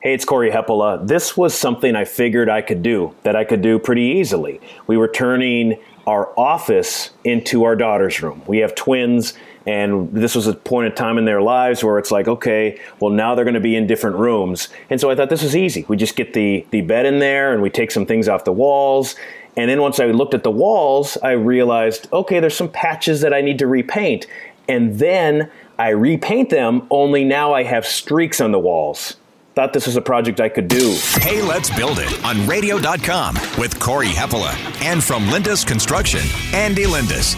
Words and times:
Hey, 0.00 0.14
it's 0.14 0.24
Corey 0.24 0.52
Heppola. 0.52 1.04
This 1.08 1.36
was 1.36 1.52
something 1.58 1.96
I 1.96 2.04
figured 2.04 2.48
I 2.48 2.62
could 2.62 2.84
do, 2.84 3.16
that 3.24 3.34
I 3.34 3.42
could 3.42 3.62
do 3.62 3.80
pretty 3.80 4.02
easily. 4.02 4.60
We 4.86 4.96
were 4.96 5.08
turning 5.08 5.76
our 6.06 6.32
office 6.38 7.10
into 7.24 7.64
our 7.64 7.74
daughter's 7.74 8.22
room. 8.22 8.40
We 8.46 8.58
have 8.58 8.76
twins, 8.76 9.34
and 9.66 10.12
this 10.12 10.36
was 10.36 10.46
a 10.46 10.54
point 10.54 10.86
in 10.86 10.94
time 10.94 11.18
in 11.18 11.24
their 11.24 11.42
lives 11.42 11.82
where 11.82 11.98
it's 11.98 12.12
like, 12.12 12.28
okay, 12.28 12.80
well, 13.00 13.10
now 13.10 13.34
they're 13.34 13.44
going 13.44 13.54
to 13.54 13.60
be 13.60 13.74
in 13.74 13.88
different 13.88 14.18
rooms. 14.18 14.68
And 14.88 15.00
so 15.00 15.10
I 15.10 15.16
thought 15.16 15.30
this 15.30 15.42
was 15.42 15.56
easy. 15.56 15.84
We 15.88 15.96
just 15.96 16.14
get 16.14 16.32
the, 16.32 16.64
the 16.70 16.82
bed 16.82 17.04
in 17.04 17.18
there, 17.18 17.52
and 17.52 17.60
we 17.60 17.68
take 17.68 17.90
some 17.90 18.06
things 18.06 18.28
off 18.28 18.44
the 18.44 18.52
walls. 18.52 19.16
And 19.56 19.68
then 19.68 19.82
once 19.82 19.98
I 19.98 20.06
looked 20.06 20.32
at 20.32 20.44
the 20.44 20.50
walls, 20.52 21.18
I 21.24 21.32
realized, 21.32 22.06
okay, 22.12 22.38
there's 22.38 22.56
some 22.56 22.70
patches 22.70 23.20
that 23.22 23.34
I 23.34 23.40
need 23.40 23.58
to 23.58 23.66
repaint. 23.66 24.28
And 24.68 25.00
then 25.00 25.50
I 25.76 25.88
repaint 25.88 26.50
them, 26.50 26.86
only 26.88 27.24
now 27.24 27.52
I 27.52 27.64
have 27.64 27.84
streaks 27.84 28.40
on 28.40 28.52
the 28.52 28.60
walls 28.60 29.16
thought 29.58 29.72
this 29.72 29.86
was 29.86 29.96
a 29.96 30.00
project 30.00 30.40
I 30.40 30.48
could 30.48 30.68
do. 30.68 30.96
Hey, 31.14 31.42
let's 31.42 31.68
build 31.68 31.98
it 31.98 32.24
on 32.24 32.46
radio.com 32.46 33.34
with 33.58 33.80
Corey 33.80 34.06
Heppola 34.06 34.54
and 34.84 35.02
from 35.02 35.24
Lindus 35.24 35.66
Construction, 35.66 36.20
Andy 36.54 36.84
Lindus. 36.84 37.34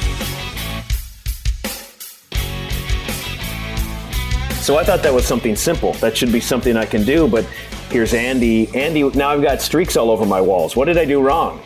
So 4.62 4.76
I 4.76 4.84
thought 4.84 5.02
that 5.02 5.14
was 5.14 5.24
something 5.24 5.56
simple. 5.56 5.94
That 5.94 6.14
should 6.14 6.30
be 6.30 6.40
something 6.40 6.76
I 6.76 6.84
can 6.84 7.06
do, 7.06 7.26
but 7.26 7.46
here's 7.88 8.12
Andy. 8.12 8.68
Andy, 8.76 9.02
now 9.02 9.30
I've 9.30 9.40
got 9.40 9.62
streaks 9.62 9.96
all 9.96 10.10
over 10.10 10.26
my 10.26 10.42
walls. 10.42 10.76
What 10.76 10.84
did 10.84 10.98
I 10.98 11.06
do 11.06 11.22
wrong? 11.22 11.62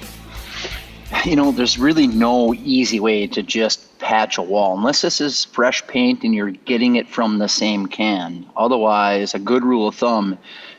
You 1.34 1.36
know, 1.36 1.52
there's 1.52 1.78
really 1.78 2.06
no 2.06 2.52
easy 2.52 3.00
way 3.00 3.26
to 3.28 3.42
just 3.42 3.98
patch 3.98 4.36
a 4.36 4.42
wall 4.42 4.76
unless 4.76 5.00
this 5.00 5.22
is 5.22 5.46
fresh 5.46 5.84
paint 5.86 6.22
and 6.22 6.34
you're 6.34 6.50
getting 6.50 6.96
it 6.96 7.08
from 7.08 7.38
the 7.38 7.48
same 7.48 7.86
can. 7.86 8.44
Otherwise, 8.56 9.34
a 9.34 9.38
good 9.38 9.64
rule 9.64 9.88
of 9.88 9.94
thumb 9.94 10.36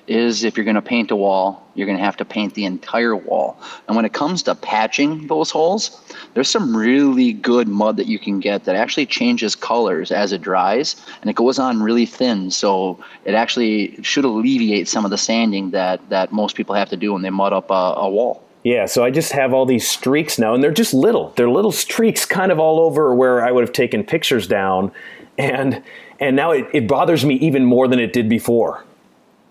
is 0.08 0.44
if 0.44 0.55
you're 0.55 0.63
going 0.63 0.76
to 0.76 0.84
paint 0.84 1.09
a 1.09 1.16
wall, 1.16 1.68
you're 1.73 1.88
going 1.88 1.98
to 1.98 2.04
have 2.04 2.18
to 2.18 2.26
paint 2.26 2.54
the 2.54 2.63
entire 2.63 3.16
wall. 3.16 3.59
And 3.88 3.96
when 3.96 4.05
it 4.05 4.13
comes 4.13 4.43
to 4.43 4.54
patching 4.54 5.26
those 5.26 5.49
holes, 5.49 5.99
there's 6.35 6.49
some 6.49 6.77
really 6.77 7.34
good 7.34 7.68
mud 7.68 7.98
that 7.98 8.05
you 8.05 8.20
can 8.20 8.40
get 8.40 8.66
that 8.66 8.76
actually 8.76 9.07
changes 9.07 9.55
colors 9.55 10.12
as 10.12 10.32
it 10.32 10.43
dries 10.43 10.96
and 11.21 11.29
it 11.29 11.35
goes 11.35 11.57
on 11.57 11.82
really 11.82 12.05
thin. 12.05 12.51
So 12.51 13.04
it 13.26 13.34
actually 13.34 13.99
should 14.04 14.26
alleviate 14.26 14.88
some 14.88 15.05
of 15.05 15.12
the 15.12 15.18
sanding 15.18 15.71
that, 15.71 16.07
that 16.10 16.32
most 16.32 16.55
people 16.55 16.76
have 16.76 16.90
to 16.90 16.98
do 16.98 17.13
when 17.13 17.23
they 17.23 17.32
mud 17.32 17.51
up 17.51 17.71
a, 17.71 17.96
a 17.98 18.07
wall. 18.07 18.45
Yeah, 18.66 18.88
so 18.88 19.04
I 19.04 19.12
just 19.12 19.32
have 19.34 19.54
all 19.54 19.68
these 19.68 19.88
streaks 19.88 20.40
now, 20.40 20.55
and 20.55 20.63
they're 20.63 20.71
just 20.71 20.91
little. 20.91 21.32
They're 21.35 21.52
little 21.52 21.71
streaks 21.71 22.26
kind 22.26 22.52
of 22.52 22.58
all 22.58 22.80
over 22.80 23.13
where 23.13 23.46
I 23.46 23.52
would 23.52 23.62
have 23.62 23.72
taken 23.72 24.04
pictures 24.04 24.48
down, 24.48 24.91
and 25.38 25.84
and 26.20 26.35
now 26.35 26.49
it, 26.49 26.68
it 26.74 26.88
bothers 26.88 27.24
me 27.24 27.35
even 27.35 27.63
more 27.63 27.88
than 27.88 27.99
it 27.99 28.12
did 28.12 28.27
before. 28.27 28.84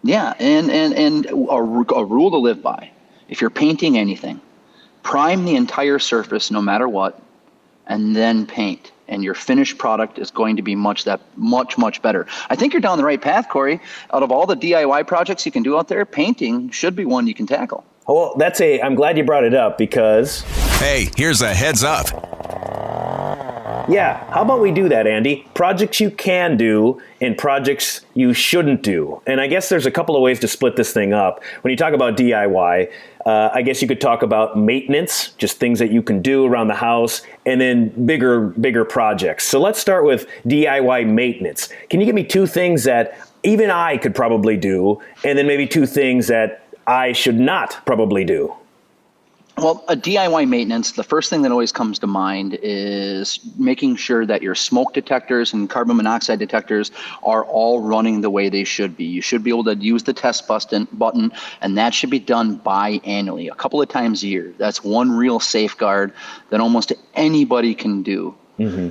Yeah, 0.03 0.34
and 0.41 0.69
and 0.69 0.95
and 0.95 1.27
a, 1.27 1.55
a 1.95 2.05
rule 2.05 2.33
to 2.33 2.39
live 2.39 2.61
by: 2.61 2.91
if 3.29 3.41
you're 3.41 3.51
painting 3.51 3.97
anything, 3.97 4.41
prime 5.05 5.45
the 5.45 5.55
entire 5.55 6.01
surface, 6.01 6.51
no 6.51 6.61
matter 6.61 6.89
what, 6.89 7.23
and 7.87 8.17
then 8.17 8.49
paint 8.49 8.91
and 9.06 9.23
your 9.23 9.34
finished 9.34 9.78
product 9.78 10.19
is 10.19 10.33
going 10.33 10.56
to 10.56 10.62
be 10.62 10.75
much 10.75 11.05
that 11.05 11.21
much 11.37 11.78
much 11.78 12.03
better. 12.03 12.27
I 12.51 12.56
think 12.56 12.73
you're 12.73 12.81
down 12.81 12.99
the 12.99 13.05
right 13.05 13.23
path, 13.23 13.49
Corey. 13.49 13.81
Out 14.12 14.25
of 14.25 14.33
all 14.33 14.45
the 14.45 14.56
DIY 14.56 15.06
projects 15.06 15.47
you 15.47 15.53
can 15.53 15.62
do 15.62 15.78
out 15.78 15.87
there, 15.87 16.05
painting 16.05 16.71
should 16.71 16.97
be 16.97 17.05
one 17.05 17.28
you 17.28 17.34
can 17.34 17.47
tackle. 17.47 17.84
Well, 18.06 18.34
that's 18.36 18.60
a. 18.60 18.80
I'm 18.83 18.94
glad 18.94 19.16
you 19.16 19.24
brought 19.24 19.44
it 19.44 19.55
up 19.55 19.78
because. 19.78 20.42
Hey, 20.78 21.08
here's 21.16 21.41
a 21.41 21.55
heads 21.55 21.83
up. 21.83 22.06
Yeah, 23.88 24.24
how 24.33 24.42
about 24.42 24.60
we 24.60 24.72
do 24.72 24.88
that, 24.88 25.06
Andy? 25.06 25.47
Projects 25.55 26.00
you 26.00 26.10
can 26.10 26.56
do 26.56 27.02
and 27.20 27.36
projects 27.36 28.00
you 28.14 28.32
shouldn't 28.32 28.82
do. 28.82 29.20
And 29.27 29.42
I 29.42 29.47
guess 29.47 29.69
there's 29.69 29.84
a 29.84 29.91
couple 29.91 30.16
of 30.16 30.22
ways 30.22 30.41
to 30.41 30.48
split 30.48 30.77
this 30.77 30.92
thing 30.92 31.12
up. 31.12 31.42
When 31.60 31.70
you 31.70 31.77
talk 31.77 31.92
about 31.92 32.16
DIY, 32.16 32.91
uh, 33.27 33.50
I 33.52 33.60
guess 33.60 33.82
you 33.82 33.88
could 33.88 34.00
talk 34.00 34.22
about 34.22 34.56
maintenance, 34.56 35.30
just 35.32 35.58
things 35.58 35.78
that 35.80 35.91
you 35.91 36.02
can 36.02 36.22
do 36.22 36.47
around 36.47 36.69
the 36.69 36.75
house, 36.75 37.22
and 37.44 37.60
then 37.60 38.06
bigger, 38.06 38.48
bigger 38.48 38.87
projects. 38.87 39.47
So 39.47 39.60
let's 39.60 39.78
start 39.78 40.04
with 40.04 40.26
DIY 40.47 41.06
maintenance. 41.06 41.69
Can 41.91 42.00
you 42.00 42.06
give 42.06 42.14
me 42.14 42.25
two 42.25 42.47
things 42.47 42.84
that 42.84 43.19
even 43.43 43.70
I 43.70 43.98
could 43.98 44.14
probably 44.14 44.56
do, 44.56 45.00
and 45.25 45.37
then 45.37 45.47
maybe 45.47 45.66
two 45.66 45.84
things 45.84 46.28
that 46.28 46.63
I 46.87 47.12
should 47.12 47.39
not 47.39 47.81
probably 47.87 48.25
do? 48.25 48.55
Well, 49.56 49.84
a 49.87 49.95
DIY 49.95 50.49
maintenance, 50.49 50.93
the 50.93 51.05
first 51.05 51.31
thing 51.31 51.43
that 51.43 51.53
always 51.53 51.71
comes 51.71 52.00
to 52.00 52.09
mind 52.09 52.59
is 52.61 53.39
making 53.56 53.95
sure 53.97 54.27
that 54.27 54.43
your 54.43 54.56
smoke 54.56 54.94
detectors 54.94 55.53
and 55.53 55.71
carbon 55.71 55.97
monoxide 55.97 56.41
detectors 56.41 56.91
are 57.23 57.44
all 57.44 57.81
running 57.81 58.21
the 58.21 58.31
way 58.31 58.49
they 58.49 58.65
should 58.65 58.97
be. 58.97 59.05
You 59.05 59.23
should 59.23 59.44
be 59.44 59.50
able 59.50 59.62
to 59.65 59.77
use 59.77 60.03
the 60.03 60.12
test 60.12 60.49
button, 60.49 60.89
button 60.93 61.33
and 61.61 61.78
that 61.78 61.94
should 61.94 62.11
be 62.11 62.19
done 62.19 62.59
biannually, 62.59 63.49
a 63.50 63.55
couple 63.55 63.81
of 63.81 63.89
times 63.89 64.25
a 64.25 64.27
year. 64.27 64.53
That's 64.59 64.83
one 64.83 65.12
real 65.12 65.39
safeguard 65.39 66.12
that 66.50 66.61
almost 66.61 66.93
anybody 67.15 67.77
can 67.77 68.03
do. 68.03 68.34
Mm-hmm. 68.59 68.91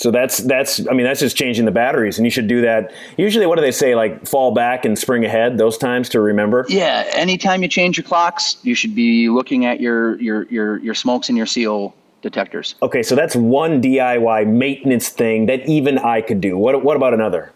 So 0.00 0.10
that's 0.10 0.38
that's 0.38 0.80
I 0.88 0.94
mean 0.94 1.04
that's 1.04 1.20
just 1.20 1.36
changing 1.36 1.66
the 1.66 1.70
batteries, 1.70 2.16
and 2.16 2.26
you 2.26 2.30
should 2.30 2.48
do 2.48 2.62
that. 2.62 2.90
Usually, 3.18 3.44
what 3.44 3.56
do 3.56 3.60
they 3.60 3.70
say? 3.70 3.94
Like 3.94 4.26
fall 4.26 4.50
back 4.50 4.86
and 4.86 4.98
spring 4.98 5.26
ahead. 5.26 5.58
Those 5.58 5.76
times 5.76 6.08
to 6.10 6.20
remember. 6.22 6.64
Yeah, 6.70 7.04
anytime 7.12 7.60
you 7.60 7.68
change 7.68 7.98
your 7.98 8.04
clocks, 8.04 8.56
you 8.62 8.74
should 8.74 8.94
be 8.94 9.28
looking 9.28 9.66
at 9.66 9.78
your 9.78 10.18
your 10.18 10.44
your 10.44 10.78
your 10.78 10.94
smokes 10.94 11.28
and 11.28 11.36
your 11.36 11.46
CO 11.46 11.92
detectors. 12.22 12.76
Okay, 12.82 13.02
so 13.02 13.14
that's 13.14 13.36
one 13.36 13.82
DIY 13.82 14.46
maintenance 14.46 15.10
thing 15.10 15.44
that 15.46 15.68
even 15.68 15.98
I 15.98 16.22
could 16.22 16.40
do. 16.40 16.56
What 16.56 16.82
what 16.82 16.96
about 16.96 17.12
another? 17.12 17.52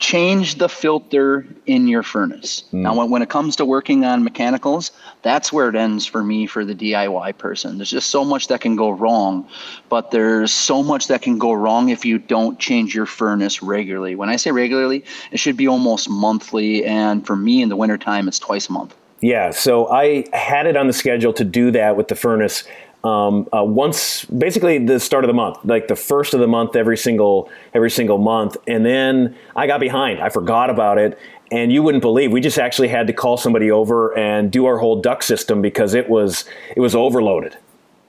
Change 0.00 0.56
the 0.56 0.68
filter 0.68 1.46
in 1.66 1.86
your 1.86 2.02
furnace. 2.02 2.64
Mm. 2.72 2.80
Now, 2.80 2.94
when, 2.96 3.10
when 3.10 3.22
it 3.22 3.28
comes 3.28 3.54
to 3.56 3.64
working 3.64 4.04
on 4.04 4.24
mechanicals, 4.24 4.90
that's 5.22 5.52
where 5.52 5.68
it 5.68 5.76
ends 5.76 6.06
for 6.06 6.24
me 6.24 6.46
for 6.46 6.64
the 6.64 6.74
DIY 6.74 7.36
person. 7.36 7.76
There's 7.76 7.90
just 7.90 8.10
so 8.10 8.24
much 8.24 8.48
that 8.48 8.62
can 8.62 8.76
go 8.76 8.90
wrong, 8.90 9.46
but 9.90 10.10
there's 10.10 10.52
so 10.52 10.82
much 10.82 11.06
that 11.08 11.20
can 11.22 11.38
go 11.38 11.52
wrong 11.52 11.90
if 11.90 12.04
you 12.04 12.18
don't 12.18 12.58
change 12.58 12.94
your 12.94 13.06
furnace 13.06 13.62
regularly. 13.62 14.16
When 14.16 14.30
I 14.30 14.36
say 14.36 14.50
regularly, 14.50 15.04
it 15.30 15.38
should 15.38 15.56
be 15.56 15.68
almost 15.68 16.08
monthly, 16.08 16.84
and 16.84 17.24
for 17.26 17.36
me 17.36 17.60
in 17.62 17.68
the 17.68 17.76
wintertime, 17.76 18.26
it's 18.26 18.38
twice 18.38 18.68
a 18.70 18.72
month. 18.72 18.96
Yeah, 19.20 19.50
so 19.50 19.86
I 19.90 20.24
had 20.32 20.66
it 20.66 20.78
on 20.78 20.86
the 20.86 20.94
schedule 20.94 21.34
to 21.34 21.44
do 21.44 21.70
that 21.72 21.98
with 21.98 22.08
the 22.08 22.14
furnace 22.14 22.64
um, 23.04 23.48
uh, 23.52 23.64
once 23.64 24.24
basically 24.26 24.78
the 24.78 25.00
start 25.00 25.24
of 25.24 25.28
the 25.28 25.34
month 25.34 25.58
like 25.64 25.88
the 25.88 25.96
first 25.96 26.34
of 26.34 26.40
the 26.40 26.46
month 26.46 26.76
every 26.76 26.96
single 26.96 27.50
every 27.74 27.90
single 27.90 28.18
month. 28.18 28.56
And 28.66 28.84
then 28.84 29.36
i 29.56 29.66
got 29.66 29.80
behind. 29.80 30.20
I 30.20 30.28
forgot 30.28 30.70
about 30.70 30.98
it. 30.98 31.18
And 31.52 31.72
you 31.72 31.82
wouldn't 31.82 32.02
believe 32.02 32.30
we 32.30 32.40
just 32.40 32.58
actually 32.58 32.88
had 32.88 33.06
to 33.08 33.12
call 33.12 33.36
somebody 33.36 33.70
over 33.70 34.16
and 34.16 34.52
do 34.52 34.66
our 34.66 34.78
whole 34.78 35.00
duct 35.00 35.24
system 35.24 35.60
because 35.62 35.94
it 35.94 36.08
was 36.08 36.44
it 36.76 36.80
was 36.80 36.94
overloaded 36.94 37.56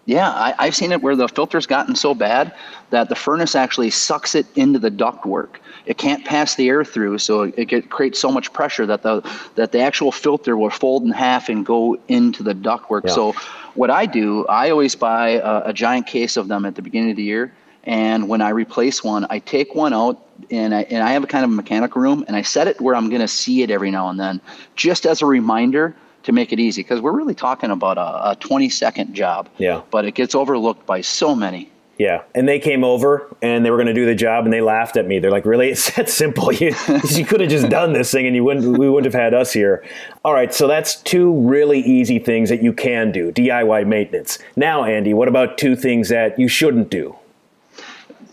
yeah 0.05 0.53
I, 0.57 0.65
have 0.65 0.75
seen 0.75 0.91
it 0.91 1.01
where 1.01 1.15
the 1.15 1.27
filter's 1.27 1.67
gotten 1.67 1.95
so 1.95 2.13
bad 2.13 2.53
that 2.89 3.09
the 3.09 3.15
furnace 3.15 3.55
actually 3.55 3.89
sucks 3.89 4.35
it 4.35 4.45
into 4.55 4.79
the 4.79 4.91
ductwork 4.91 5.57
it 5.85 5.97
can't 5.97 6.23
pass 6.25 6.55
the 6.55 6.69
air 6.69 6.83
through, 6.83 7.17
so 7.17 7.43
it 7.43 7.65
get, 7.65 7.89
creates 7.89 8.19
so 8.19 8.31
much 8.31 8.53
pressure 8.53 8.85
that 8.85 9.01
the 9.01 9.21
that 9.55 9.71
the 9.71 9.79
actual 9.79 10.11
filter 10.11 10.55
will 10.55 10.69
fold 10.69 11.03
in 11.03 11.11
half 11.11 11.49
and 11.49 11.65
go 11.65 11.97
into 12.07 12.43
the 12.43 12.53
ductwork. 12.53 13.05
Yeah. 13.05 13.13
So 13.13 13.31
what 13.73 13.89
I 13.89 14.05
do, 14.05 14.45
I 14.47 14.69
always 14.69 14.95
buy 14.95 15.29
a, 15.29 15.69
a 15.69 15.73
giant 15.73 16.07
case 16.07 16.37
of 16.37 16.47
them 16.47 16.65
at 16.65 16.75
the 16.75 16.81
beginning 16.81 17.11
of 17.11 17.17
the 17.17 17.23
year. 17.23 17.53
And 17.83 18.29
when 18.29 18.41
I 18.41 18.49
replace 18.49 19.03
one, 19.03 19.25
I 19.31 19.39
take 19.39 19.73
one 19.73 19.91
out 19.91 20.23
and 20.51 20.75
I, 20.75 20.83
and 20.83 21.01
I 21.03 21.13
have 21.13 21.23
a 21.23 21.27
kind 21.27 21.43
of 21.43 21.49
a 21.49 21.53
mechanical 21.53 21.99
room 21.99 22.23
and 22.27 22.35
I 22.35 22.43
set 22.43 22.67
it 22.67 22.79
where 22.79 22.93
I'm 22.93 23.09
going 23.09 23.21
to 23.21 23.27
see 23.27 23.63
it 23.63 23.71
every 23.71 23.89
now 23.89 24.09
and 24.09 24.19
then, 24.19 24.39
just 24.75 25.07
as 25.07 25.23
a 25.23 25.25
reminder 25.25 25.95
to 26.23 26.31
make 26.31 26.51
it 26.51 26.59
easy. 26.59 26.81
Because 26.83 27.01
we're 27.01 27.11
really 27.11 27.35
talking 27.35 27.71
about 27.71 27.97
a, 27.97 28.31
a 28.31 28.35
20 28.39 28.69
second 28.69 29.13
job. 29.13 29.49
Yeah. 29.57 29.81
But 29.91 30.05
it 30.05 30.15
gets 30.15 30.35
overlooked 30.35 30.85
by 30.85 31.01
so 31.01 31.35
many. 31.35 31.71
Yeah, 32.01 32.23
and 32.33 32.49
they 32.49 32.57
came 32.57 32.83
over 32.83 33.27
and 33.43 33.63
they 33.63 33.69
were 33.69 33.77
going 33.77 33.85
to 33.85 33.93
do 33.93 34.07
the 34.07 34.15
job, 34.15 34.45
and 34.45 34.51
they 34.51 34.61
laughed 34.61 34.97
at 34.97 35.05
me. 35.05 35.19
They're 35.19 35.29
like, 35.29 35.45
"Really? 35.45 35.69
It's 35.71 35.95
that 35.95 36.09
simple? 36.09 36.51
You, 36.51 36.73
you 37.09 37.23
could 37.25 37.41
have 37.41 37.49
just 37.51 37.69
done 37.69 37.93
this 37.93 38.09
thing, 38.09 38.25
and 38.25 38.35
you 38.35 38.43
wouldn't. 38.43 38.75
We 38.79 38.89
wouldn't 38.89 39.13
have 39.13 39.21
had 39.21 39.35
us 39.35 39.53
here." 39.53 39.85
All 40.25 40.33
right, 40.33 40.51
so 40.51 40.67
that's 40.67 40.95
two 41.03 41.31
really 41.41 41.79
easy 41.81 42.17
things 42.17 42.49
that 42.49 42.63
you 42.63 42.73
can 42.73 43.11
do: 43.11 43.31
DIY 43.31 43.85
maintenance. 43.85 44.39
Now, 44.55 44.83
Andy, 44.83 45.13
what 45.13 45.27
about 45.27 45.59
two 45.59 45.75
things 45.75 46.09
that 46.09 46.39
you 46.39 46.47
shouldn't 46.47 46.89
do? 46.89 47.15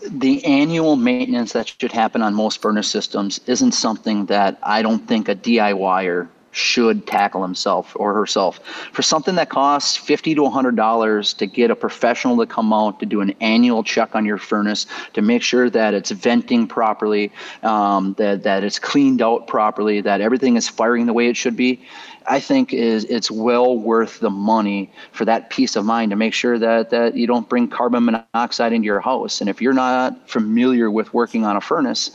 The 0.09 0.43
annual 0.45 0.95
maintenance 0.95 1.53
that 1.53 1.67
should 1.79 1.91
happen 1.91 2.23
on 2.23 2.33
most 2.33 2.63
furnace 2.63 2.89
systems 2.89 3.39
isn't 3.45 3.73
something 3.73 4.25
that 4.27 4.57
I 4.63 4.81
don't 4.81 5.07
think 5.07 5.29
a 5.29 5.35
DIYer 5.35 6.27
should 6.51 7.05
tackle 7.05 7.41
himself 7.41 7.95
or 7.95 8.13
herself 8.13 8.59
for 8.91 9.01
something 9.01 9.35
that 9.35 9.49
costs 9.49 9.95
50 9.97 10.35
to 10.35 10.43
100 10.43 10.75
dollars 10.75 11.33
to 11.33 11.45
get 11.45 11.71
a 11.71 11.75
professional 11.75 12.37
to 12.37 12.45
come 12.45 12.73
out 12.73 12.99
to 12.99 13.05
do 13.05 13.21
an 13.21 13.33
annual 13.41 13.83
check 13.83 14.15
on 14.15 14.25
your 14.25 14.37
furnace 14.37 14.85
to 15.13 15.21
make 15.21 15.41
sure 15.41 15.69
that 15.69 15.93
it's 15.93 16.11
venting 16.11 16.67
properly 16.67 17.31
um, 17.63 18.13
that, 18.17 18.43
that 18.43 18.63
it's 18.63 18.79
cleaned 18.79 19.21
out 19.21 19.47
properly 19.47 20.01
that 20.01 20.21
everything 20.21 20.55
is 20.55 20.67
firing 20.67 21.05
the 21.05 21.13
way 21.13 21.27
it 21.27 21.37
should 21.37 21.55
be 21.55 21.81
i 22.27 22.39
think 22.39 22.73
is 22.73 23.05
it's 23.05 23.29
well 23.29 23.77
worth 23.77 24.19
the 24.19 24.29
money 24.29 24.91
for 25.11 25.25
that 25.25 25.49
peace 25.49 25.75
of 25.75 25.85
mind 25.85 26.09
to 26.09 26.15
make 26.15 26.33
sure 26.33 26.57
that 26.57 26.89
that 26.89 27.15
you 27.15 27.27
don't 27.27 27.47
bring 27.49 27.67
carbon 27.67 28.05
monoxide 28.05 28.73
into 28.73 28.85
your 28.85 28.99
house. 28.99 29.41
And 29.41 29.49
if 29.49 29.61
you're 29.61 29.73
not 29.73 30.29
familiar 30.29 30.89
with 30.89 31.13
working 31.13 31.45
on 31.45 31.55
a 31.55 31.61
furnace 31.61 32.11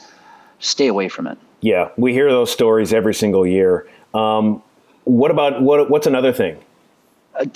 stay 0.58 0.86
away 0.86 1.08
from 1.08 1.26
it 1.26 1.38
yeah 1.64 1.88
we 1.96 2.12
hear 2.12 2.30
those 2.30 2.50
stories 2.50 2.92
every 2.92 3.14
single 3.14 3.46
year 3.46 3.88
Um, 4.14 4.62
what 5.04 5.30
about 5.30 5.62
what? 5.62 5.90
What's 5.90 6.06
another 6.06 6.32
thing? 6.32 6.56
Uh, 7.38 7.46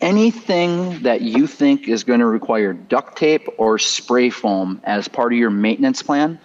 anything 0.00 1.02
that 1.02 1.22
you 1.22 1.46
think 1.46 1.88
is 1.88 2.04
going 2.04 2.20
to 2.20 2.26
require 2.26 2.72
duct 2.72 3.16
tape 3.16 3.48
or 3.56 3.78
spray 3.78 4.30
foam 4.30 4.80
as 4.84 5.08
part 5.08 5.32
of 5.32 5.38
your 5.38 5.50
maintenance 5.50 6.02
plan, 6.02 6.38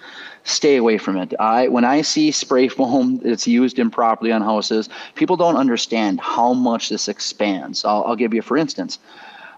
stay 0.44 0.78
away 0.78 0.98
from 0.98 1.18
it. 1.18 1.34
I 1.40 1.68
when 1.68 1.84
I 1.84 2.02
see 2.02 2.32
spray 2.32 2.68
foam 2.68 3.18
that's 3.24 3.48
used 3.48 3.80
improperly 3.80 4.32
on 4.32 4.42
houses, 4.42 4.90
people 5.16 5.36
don't 5.36 5.58
understand 5.58 6.22
how 6.22 6.54
much 6.54 6.90
this 6.90 7.08
expands. 7.08 7.84
I'll, 7.84 8.04
I'll 8.06 8.16
give 8.16 8.34
you 8.34 8.42
for 8.42 8.58
instance. 8.58 9.00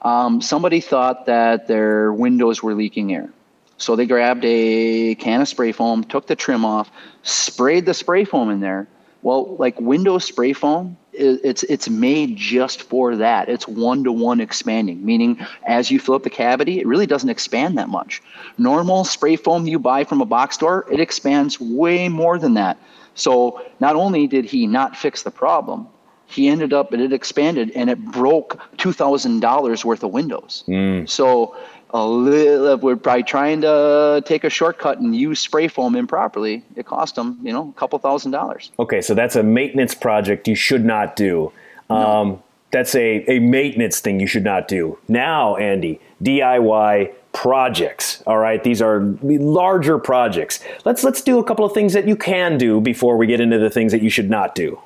Um, 0.01 0.39
somebody 0.39 0.81
thought 0.81 1.25
that 1.25 1.67
their 1.67 2.13
windows 2.13 2.61
were 2.61 2.75
leaking 2.75 3.13
air. 3.13 3.29
So 3.77 3.95
they 3.95 4.05
grabbed 4.05 4.43
a 4.45 5.15
can 5.15 5.41
of 5.41 5.47
spray 5.47 5.71
foam, 5.71 6.03
took 6.03 6.27
the 6.27 6.35
trim 6.35 6.63
off, 6.63 6.89
sprayed 7.23 7.85
the 7.85 7.93
spray 7.93 8.23
foam 8.23 8.49
in 8.49 8.59
there. 8.61 8.87
Well, 9.21 9.55
like 9.57 9.79
window 9.81 10.17
spray 10.19 10.53
foam, 10.53 10.97
it's 11.11 11.63
it's 11.63 11.89
made 11.89 12.35
just 12.35 12.83
for 12.83 13.15
that. 13.15 13.49
It's 13.49 13.67
one 13.67 14.03
to 14.03 14.11
one 14.11 14.39
expanding, 14.39 15.03
meaning 15.03 15.39
as 15.65 15.89
you 15.89 15.99
fill 15.99 16.15
up 16.15 16.23
the 16.23 16.29
cavity, 16.29 16.79
it 16.79 16.87
really 16.87 17.07
doesn't 17.07 17.29
expand 17.29 17.77
that 17.77 17.89
much. 17.89 18.21
Normal 18.57 19.03
spray 19.03 19.35
foam 19.35 19.67
you 19.67 19.79
buy 19.79 20.03
from 20.03 20.21
a 20.21 20.25
box 20.25 20.55
store, 20.55 20.85
it 20.91 20.99
expands 20.99 21.59
way 21.59 22.07
more 22.07 22.37
than 22.37 22.53
that. 22.53 22.77
So 23.15 23.65
not 23.79 23.95
only 23.95 24.27
did 24.27 24.45
he 24.45 24.67
not 24.67 24.95
fix 24.95 25.23
the 25.23 25.31
problem, 25.31 25.87
he 26.27 26.47
ended 26.47 26.73
up 26.73 26.91
and 26.91 27.01
it 27.01 27.13
expanded 27.13 27.71
and 27.75 27.89
it 27.89 28.03
broke 28.05 28.59
two 28.77 28.91
thousand 28.91 29.39
dollars 29.39 29.85
worth 29.85 30.03
of 30.03 30.11
windows. 30.11 30.63
Mm. 30.67 31.09
So 31.09 31.55
a 31.91 32.05
little, 32.05 32.77
we're 32.77 32.95
probably 32.95 33.23
trying 33.23 33.61
to 33.61 34.23
take 34.25 34.43
a 34.43 34.49
shortcut 34.49 34.99
and 34.99 35.15
use 35.15 35.39
spray 35.39 35.67
foam 35.67 35.95
improperly. 35.95 36.63
It 36.75 36.85
cost 36.85 37.15
them, 37.15 37.39
you 37.43 37.53
know, 37.53 37.69
a 37.69 37.79
couple 37.79 37.99
thousand 37.99 38.31
dollars. 38.31 38.71
Okay, 38.79 39.01
so 39.01 39.13
that's 39.13 39.35
a 39.35 39.43
maintenance 39.43 39.95
project 39.95 40.47
you 40.47 40.55
should 40.55 40.83
not 40.83 41.15
do. 41.15 41.51
No. 41.89 41.95
Um, 41.95 42.43
that's 42.71 42.95
a, 42.95 43.23
a 43.29 43.39
maintenance 43.39 44.01
thing 44.01 44.19
you 44.19 44.27
should 44.27 44.43
not 44.43 44.67
do. 44.67 44.97
Now, 45.07 45.55
Andy, 45.55 46.01
DIY 46.21 47.13
projects. 47.31 48.23
All 48.25 48.37
right, 48.37 48.63
these 48.63 48.81
are 48.81 49.01
larger 49.21 49.97
projects. 49.97 50.59
Let's 50.83 51.03
let's 51.03 51.21
do 51.21 51.39
a 51.39 51.43
couple 51.43 51.65
of 51.65 51.73
things 51.73 51.93
that 51.93 52.07
you 52.07 52.15
can 52.15 52.57
do 52.57 52.81
before 52.81 53.17
we 53.17 53.27
get 53.27 53.39
into 53.39 53.59
the 53.59 53.69
things 53.69 53.91
that 53.91 54.01
you 54.01 54.09
should 54.09 54.29
not 54.29 54.55
do. 54.55 54.79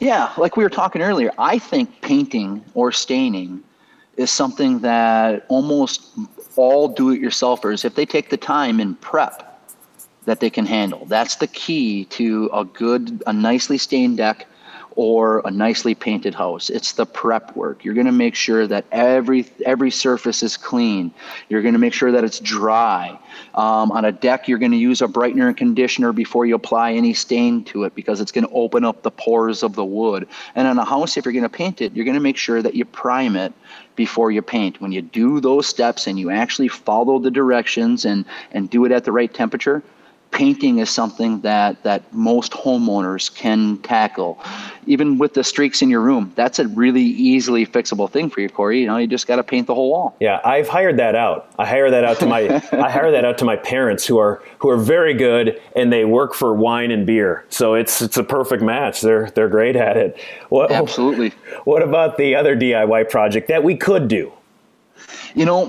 Yeah, 0.00 0.32
like 0.36 0.56
we 0.56 0.64
were 0.64 0.70
talking 0.70 1.02
earlier, 1.02 1.30
I 1.38 1.58
think 1.58 2.00
painting 2.00 2.64
or 2.74 2.90
staining 2.90 3.62
is 4.16 4.30
something 4.30 4.80
that 4.80 5.44
almost 5.48 6.10
all 6.56 6.88
do-it-yourselfers, 6.88 7.84
if 7.84 7.94
they 7.94 8.06
take 8.06 8.30
the 8.30 8.36
time 8.36 8.80
and 8.80 9.00
prep, 9.00 9.50
that 10.24 10.40
they 10.40 10.50
can 10.50 10.64
handle. 10.64 11.04
That's 11.06 11.36
the 11.36 11.46
key 11.48 12.06
to 12.06 12.48
a 12.52 12.64
good, 12.64 13.22
a 13.26 13.32
nicely 13.32 13.78
stained 13.78 14.16
deck 14.16 14.46
or 14.96 15.42
a 15.44 15.50
nicely 15.50 15.94
painted 15.94 16.34
house. 16.34 16.70
It's 16.70 16.92
the 16.92 17.06
prep 17.06 17.56
work. 17.56 17.84
You're 17.84 17.94
going 17.94 18.06
to 18.06 18.12
make 18.12 18.34
sure 18.34 18.66
that 18.66 18.84
every 18.92 19.46
every 19.66 19.90
surface 19.90 20.42
is 20.42 20.56
clean. 20.56 21.12
You're 21.48 21.62
going 21.62 21.74
to 21.74 21.80
make 21.80 21.92
sure 21.92 22.12
that 22.12 22.24
it's 22.24 22.40
dry. 22.40 23.18
Um, 23.54 23.90
on 23.92 24.04
a 24.04 24.12
deck, 24.12 24.48
you're 24.48 24.58
going 24.58 24.72
to 24.72 24.78
use 24.78 25.02
a 25.02 25.06
brightener 25.08 25.48
and 25.48 25.56
conditioner 25.56 26.12
before 26.12 26.46
you 26.46 26.54
apply 26.54 26.92
any 26.92 27.14
stain 27.14 27.64
to 27.64 27.84
it 27.84 27.94
because 27.94 28.20
it's 28.20 28.32
going 28.32 28.46
to 28.46 28.52
open 28.52 28.84
up 28.84 29.02
the 29.02 29.10
pores 29.10 29.62
of 29.62 29.74
the 29.74 29.84
wood. 29.84 30.28
And 30.54 30.68
on 30.68 30.78
a 30.78 30.84
house, 30.84 31.16
if 31.16 31.24
you're 31.24 31.32
going 31.32 31.42
to 31.42 31.48
paint 31.48 31.80
it, 31.80 31.94
you're 31.94 32.04
going 32.04 32.14
to 32.14 32.20
make 32.20 32.36
sure 32.36 32.62
that 32.62 32.74
you 32.74 32.84
prime 32.84 33.36
it 33.36 33.52
before 33.96 34.30
you 34.30 34.42
paint. 34.42 34.80
When 34.80 34.92
you 34.92 35.02
do 35.02 35.40
those 35.40 35.66
steps 35.66 36.06
and 36.06 36.18
you 36.18 36.30
actually 36.30 36.68
follow 36.68 37.18
the 37.18 37.30
directions 37.30 38.04
and, 38.04 38.24
and 38.52 38.70
do 38.70 38.84
it 38.84 38.92
at 38.92 39.04
the 39.04 39.12
right 39.12 39.32
temperature, 39.32 39.82
painting 40.34 40.78
is 40.80 40.90
something 40.90 41.40
that 41.40 41.82
that 41.84 42.12
most 42.12 42.52
homeowners 42.52 43.34
can 43.34 43.78
tackle. 43.78 44.38
Even 44.86 45.16
with 45.16 45.32
the 45.32 45.44
streaks 45.44 45.80
in 45.80 45.88
your 45.88 46.00
room, 46.00 46.32
that's 46.34 46.58
a 46.58 46.68
really 46.68 47.02
easily 47.02 47.64
fixable 47.64 48.10
thing 48.10 48.28
for 48.28 48.40
you, 48.40 48.50
Corey. 48.50 48.80
You 48.80 48.86
know, 48.86 48.98
you 48.98 49.06
just 49.06 49.26
got 49.26 49.36
to 49.36 49.42
paint 49.42 49.66
the 49.66 49.74
whole 49.74 49.90
wall. 49.90 50.16
Yeah, 50.20 50.40
I've 50.44 50.68
hired 50.68 50.98
that 50.98 51.14
out. 51.14 51.50
I 51.58 51.64
hire 51.64 51.90
that 51.90 52.04
out 52.04 52.18
to 52.18 52.26
my 52.26 52.62
I 52.72 52.90
hire 52.90 53.10
that 53.12 53.24
out 53.24 53.38
to 53.38 53.44
my 53.44 53.56
parents 53.56 54.06
who 54.06 54.18
are 54.18 54.42
who 54.58 54.68
are 54.68 54.76
very 54.76 55.14
good 55.14 55.62
and 55.74 55.92
they 55.92 56.04
work 56.04 56.34
for 56.34 56.52
wine 56.52 56.90
and 56.90 57.06
beer. 57.06 57.46
So 57.48 57.74
it's 57.74 58.02
it's 58.02 58.16
a 58.16 58.24
perfect 58.24 58.62
match. 58.62 59.00
They're 59.00 59.30
they're 59.30 59.48
great 59.48 59.76
at 59.76 59.96
it. 59.96 60.18
What, 60.48 60.70
Absolutely. 60.70 61.30
What 61.64 61.82
about 61.82 62.18
the 62.18 62.34
other 62.34 62.56
DIY 62.56 63.08
project 63.08 63.48
that 63.48 63.62
we 63.62 63.76
could 63.76 64.08
do? 64.08 64.32
You 65.34 65.44
know, 65.44 65.66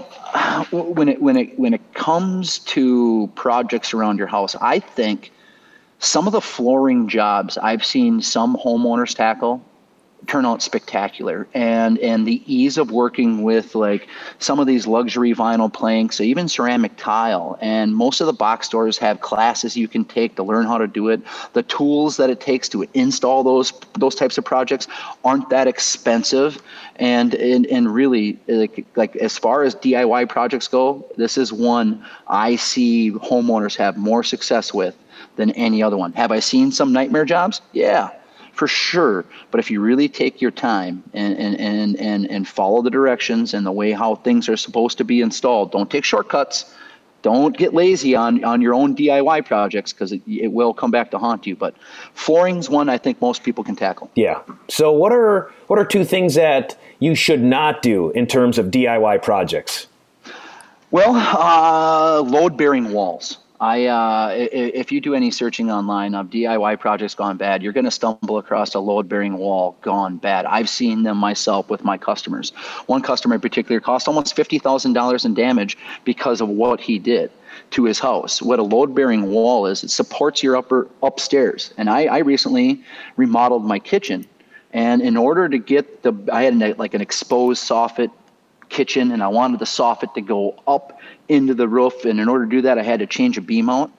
when 0.72 1.10
it 1.10 1.22
when 1.22 1.38
it 1.38 1.58
when 1.60 1.74
it 1.74 1.94
comes 1.94 2.60
to 2.60 3.32
projects 3.36 3.94
around 3.94 4.18
your 4.18 4.28
house, 4.28 4.56
I 4.62 4.80
think 4.80 5.32
some 6.00 6.28
of 6.28 6.34
the 6.34 6.42
flooring 6.42 7.08
jobs 7.08 7.58
I've 7.58 7.86
seen 7.86 8.22
some 8.22 8.56
homeowners 8.58 9.16
tackle 9.16 9.64
turn 10.26 10.46
out 10.46 10.62
spectacular. 10.62 11.48
And 11.54 11.98
and 12.00 12.28
the 12.28 12.42
ease 12.46 12.78
of 12.78 12.92
working 12.92 13.44
with 13.44 13.76
like 13.76 14.08
some 14.40 14.60
of 14.60 14.68
these 14.68 14.88
luxury 14.88 15.34
vinyl 15.34 15.72
planks 15.72 16.20
even 16.20 16.48
ceramic 16.48 16.96
tile. 16.98 17.58
And 17.62 17.96
most 17.96 18.22
of 18.22 18.28
the 18.28 18.34
box 18.34 18.68
stores 18.68 18.98
have 18.98 19.22
classes 19.22 19.78
you 19.78 19.88
can 19.88 20.06
take 20.06 20.36
to 20.36 20.44
learn 20.44 20.66
how 20.66 20.78
to 20.78 20.88
do 20.88 21.10
it. 21.10 21.22
The 21.54 21.64
tools 21.64 22.18
that 22.18 22.30
it 22.30 22.40
takes 22.40 22.70
to 22.70 22.86
install 22.94 23.44
those 23.44 23.74
those 23.94 24.16
types 24.16 24.38
of 24.38 24.46
projects 24.46 24.88
aren't 25.24 25.50
that 25.50 25.68
expensive. 25.68 26.62
And 26.98 27.34
and, 27.36 27.66
and 27.68 27.94
really 27.94 28.40
like, 28.48 28.86
like 28.96 29.16
as 29.18 29.38
far 29.38 29.64
as 29.64 29.76
DIY 29.76 30.30
projects 30.30 30.68
go 30.68 31.06
this 31.18 31.38
is 31.38 31.52
one 31.52 32.04
I 32.28 32.56
see 32.56 33.12
homeowners 33.12 33.76
have 33.76 33.98
more 33.98 34.24
success 34.24 34.74
with 34.74 34.96
than 35.36 35.52
any 35.52 35.84
other 35.84 35.98
one. 35.98 36.14
Have 36.14 36.32
I 36.32 36.40
seen 36.40 36.72
some 36.72 36.94
nightmare 36.94 37.26
jobs? 37.26 37.62
Yeah 37.74 38.12
for 38.56 38.68
sure. 38.68 39.26
But 39.52 39.60
if 39.60 39.70
you 39.70 39.82
really 39.82 40.08
take 40.08 40.42
your 40.42 40.52
time 40.52 41.04
and, 41.14 41.38
and, 41.38 41.60
and, 41.60 41.96
and, 41.98 42.26
and 42.32 42.48
follow 42.48 42.82
the 42.82 42.90
directions 42.90 43.54
and 43.54 43.66
the 43.66 43.72
way 43.72 43.92
how 43.92 44.16
things 44.16 44.50
are 44.50 44.58
supposed 44.58 44.98
to 44.98 45.04
be 45.04 45.22
installed, 45.22 45.72
don't 45.72 45.92
take 45.92 46.06
shortcuts. 46.06 46.74
Don't 47.22 47.58
get 47.58 47.74
lazy 47.74 48.16
on, 48.16 48.44
on 48.44 48.62
your 48.62 48.76
own 48.76 48.96
DIY 48.96 49.46
projects 49.48 49.92
because 49.92 50.12
it, 50.12 50.22
it 50.28 50.52
will 50.52 50.76
come 50.76 50.92
back 50.92 51.10
to 51.12 51.18
haunt 51.18 51.48
you. 51.48 51.56
But 51.56 51.76
flooring's 52.14 52.70
one 52.70 52.88
I 52.88 53.00
think 53.00 53.20
most 53.20 53.44
people 53.44 53.64
can 53.64 53.76
tackle. 53.76 54.12
Yeah. 54.16 54.42
So 54.70 54.92
what 54.92 55.12
are 55.12 55.52
what 55.66 55.80
are 55.80 55.86
two 55.86 56.06
things 56.06 56.36
that 56.36 56.78
you 57.00 57.16
should 57.16 57.42
not 57.42 57.82
do 57.82 58.12
in 58.12 58.28
terms 58.28 58.60
of 58.60 58.68
DIY 58.68 59.24
projects? 59.24 59.88
Well, 60.92 61.16
uh, 61.16 62.22
load 62.22 62.58
bearing 62.58 62.92
walls. 62.92 63.40
I, 63.60 63.86
uh, 63.86 64.34
if 64.34 64.92
you 64.92 65.00
do 65.00 65.16
any 65.16 65.32
searching 65.32 65.72
online 65.72 66.14
of 66.14 66.28
DIY 66.28 66.80
projects 66.80 67.16
gone 67.16 67.38
bad, 67.38 67.64
you're 67.64 67.72
going 67.72 67.86
to 67.86 67.92
stumble 67.92 68.38
across 68.38 68.76
a 68.76 68.80
load 68.80 69.08
bearing 69.08 69.38
wall 69.38 69.78
gone 69.82 70.18
bad. 70.18 70.46
I've 70.46 70.68
seen 70.68 71.04
them 71.04 71.18
myself 71.18 71.70
with 71.70 71.84
my 71.84 71.98
customers. 71.98 72.52
One 72.88 73.02
customer 73.02 73.36
in 73.36 73.42
particular 73.42 73.80
cost 73.80 74.08
almost 74.08 74.36
$50,000 74.36 75.26
in 75.26 75.34
damage 75.34 75.78
because 76.04 76.42
of 76.42 76.50
what 76.50 76.82
he 76.82 77.00
did 77.00 77.32
to 77.72 77.86
his 77.86 77.98
house. 77.98 78.42
What 78.42 78.60
a 78.60 78.64
load 78.64 78.94
bearing 78.94 79.32
wall 79.32 79.68
is, 79.68 79.84
it 79.84 79.90
supports 79.90 80.44
your 80.44 80.58
upper 80.58 80.90
upstairs. 81.02 81.74
And 81.78 81.90
I, 81.90 82.06
I 82.06 82.18
recently 82.20 82.84
remodeled 83.16 83.64
my 83.64 83.80
kitchen. 83.80 84.28
And 84.74 85.02
in 85.02 85.16
order 85.16 85.48
to 85.48 85.58
get 85.58 86.04
the, 86.04 86.14
I 86.32 86.44
had 86.44 86.78
like 86.78 86.94
an 86.94 87.00
exposed 87.00 87.64
soffit 87.64 88.12
kitchen 88.76 89.12
and 89.12 89.24
I 89.24 89.30
wanted 89.30 89.60
the 89.60 89.66
soffit 89.66 90.14
to 90.16 90.22
go 90.22 90.62
up 90.68 91.00
into 91.30 91.54
the 91.54 91.68
roof. 91.68 92.04
And 92.04 92.20
in 92.20 92.28
order 92.28 92.46
to 92.46 92.52
do 92.52 92.62
that, 92.64 92.78
I 92.78 92.84
had 92.84 93.00
to 93.00 93.08
change 93.08 93.38
a 93.38 93.42
beam 93.42 93.66
mount. 93.66 93.94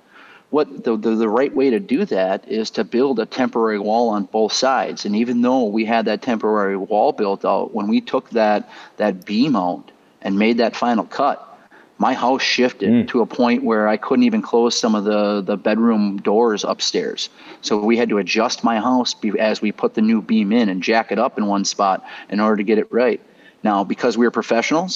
What 0.51 0.85
the, 0.85 0.97
the, 0.97 1.17
the 1.17 1.29
right 1.29 1.55
way 1.55 1.71
to 1.71 1.81
do 1.81 2.05
that 2.05 2.47
is 2.47 2.71
to 2.71 2.85
build 2.85 3.19
a 3.19 3.27
temporary 3.27 3.79
wall 3.79 4.11
on 4.11 4.25
both 4.25 4.53
sides. 4.53 5.07
And 5.07 5.17
even 5.17 5.41
though 5.41 5.65
we 5.65 5.85
had 5.85 6.05
that 6.05 6.23
temporary 6.23 6.77
wall 6.77 7.13
built 7.13 7.45
out, 7.45 7.75
when 7.75 7.89
we 7.89 8.01
took 8.01 8.31
that 8.31 8.69
that 8.99 9.25
beam 9.25 9.57
out 9.57 9.91
and 10.23 10.39
made 10.39 10.59
that 10.59 10.77
final 10.77 11.05
cut, 11.05 11.43
my 11.99 12.13
house 12.13 12.43
shifted 12.43 12.91
mm. 12.91 13.09
to 13.09 13.23
a 13.23 13.27
point 13.27 13.65
where 13.65 13.89
I 13.89 13.97
couldn't 13.97 14.25
even 14.25 14.43
close 14.43 14.79
some 14.79 14.95
of 14.95 15.05
the, 15.05 15.41
the 15.41 15.57
bedroom 15.57 16.19
doors 16.19 16.63
upstairs. 16.65 17.31
So 17.63 17.79
we 17.79 17.97
had 17.97 18.11
to 18.11 18.19
adjust 18.19 18.63
my 18.63 18.77
house 18.77 19.15
as 19.39 19.63
we 19.63 19.73
put 19.73 19.95
the 19.95 20.03
new 20.03 20.21
beam 20.21 20.53
in 20.53 20.69
and 20.69 20.83
jack 20.83 21.11
it 21.11 21.19
up 21.19 21.39
in 21.39 21.47
one 21.47 21.65
spot 21.65 22.05
in 22.29 22.41
order 22.41 22.57
to 22.57 22.65
get 22.65 22.79
it 22.79 22.93
right. 22.93 23.21
Now, 23.67 23.83
because 23.83 24.17
we 24.17 24.25
were 24.25 24.31
professionals, 24.31 24.93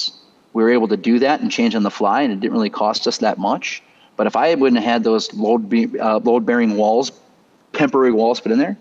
we 0.53 0.63
were 0.63 0.71
able 0.71 0.87
to 0.87 0.95
do 0.95 1.19
that 1.19 1.41
and 1.41 1.51
change 1.51 1.75
on 1.75 1.83
the 1.83 1.91
fly, 1.91 2.21
and 2.21 2.31
it 2.31 2.39
didn't 2.39 2.53
really 2.53 2.69
cost 2.69 3.05
us 3.05 3.17
that 3.17 3.37
much. 3.37 3.83
But 4.15 4.27
if 4.27 4.37
I 4.37 4.55
wouldn't 4.55 4.81
have 4.81 4.89
had 4.93 5.03
those 5.03 5.33
load 5.33 5.69
be, 5.69 5.99
uh, 5.99 6.19
load 6.19 6.45
bearing 6.45 6.77
walls, 6.77 7.11
temporary 7.73 8.13
walls 8.13 8.39
put 8.39 8.53
in 8.53 8.59
there, 8.59 8.77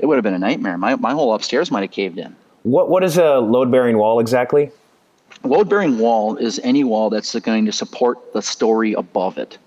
it 0.00 0.06
would 0.06 0.16
have 0.16 0.24
been 0.24 0.34
a 0.34 0.44
nightmare. 0.48 0.76
My 0.76 0.96
my 0.96 1.12
whole 1.12 1.32
upstairs 1.32 1.70
might 1.70 1.82
have 1.82 1.92
caved 1.92 2.18
in. 2.18 2.34
What 2.64 2.90
what 2.90 3.04
is 3.04 3.18
a 3.18 3.38
load 3.38 3.70
bearing 3.70 3.98
wall 3.98 4.18
exactly? 4.18 4.72
Load 5.44 5.68
bearing 5.68 5.96
wall 5.98 6.34
is 6.36 6.60
any 6.64 6.82
wall 6.82 7.08
that's 7.08 7.32
going 7.38 7.66
to 7.66 7.72
support 7.82 8.32
the 8.32 8.42
story 8.42 8.94
above 8.94 9.38
it, 9.38 9.58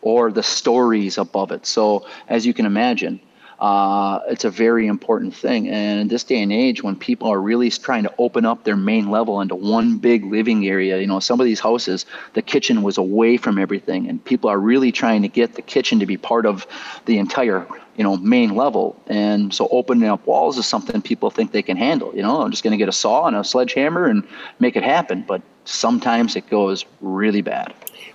or 0.00 0.32
the 0.32 0.42
stories 0.42 1.16
above 1.16 1.52
it. 1.52 1.64
So 1.64 2.04
as 2.26 2.44
you 2.44 2.52
can 2.52 2.66
imagine, 2.66 3.20
uh, 3.62 4.18
it's 4.26 4.44
a 4.44 4.50
very 4.50 4.88
important 4.88 5.32
thing. 5.32 5.68
And 5.68 6.00
in 6.00 6.08
this 6.08 6.24
day 6.24 6.42
and 6.42 6.52
age, 6.52 6.82
when 6.82 6.96
people 6.96 7.28
are 7.28 7.40
really 7.40 7.70
trying 7.70 8.02
to 8.02 8.12
open 8.18 8.44
up 8.44 8.64
their 8.64 8.76
main 8.76 9.08
level 9.08 9.40
into 9.40 9.54
one 9.54 9.98
big 9.98 10.24
living 10.24 10.66
area, 10.66 10.98
you 10.98 11.06
know, 11.06 11.20
some 11.20 11.38
of 11.38 11.46
these 11.46 11.60
houses, 11.60 12.04
the 12.32 12.42
kitchen 12.42 12.82
was 12.82 12.98
away 12.98 13.36
from 13.36 13.60
everything, 13.60 14.08
and 14.08 14.22
people 14.24 14.50
are 14.50 14.58
really 14.58 14.90
trying 14.90 15.22
to 15.22 15.28
get 15.28 15.54
the 15.54 15.62
kitchen 15.62 16.00
to 16.00 16.06
be 16.06 16.16
part 16.16 16.44
of 16.44 16.66
the 17.06 17.18
entire 17.18 17.64
you 17.96 18.02
know, 18.02 18.16
main 18.16 18.56
level. 18.56 19.00
And 19.06 19.54
so 19.54 19.68
opening 19.70 20.08
up 20.08 20.26
walls 20.26 20.58
is 20.58 20.66
something 20.66 21.00
people 21.00 21.30
think 21.30 21.52
they 21.52 21.62
can 21.62 21.76
handle. 21.76 22.12
You 22.16 22.22
know, 22.22 22.42
I'm 22.42 22.50
just 22.50 22.64
going 22.64 22.72
to 22.72 22.78
get 22.78 22.88
a 22.88 22.92
saw 22.92 23.26
and 23.26 23.36
a 23.36 23.44
sledgehammer 23.44 24.06
and 24.06 24.26
make 24.58 24.74
it 24.74 24.82
happen. 24.82 25.22
But 25.28 25.40
sometimes 25.66 26.34
it 26.34 26.50
goes 26.50 26.84
really 27.00 27.42
bad. 27.42 27.72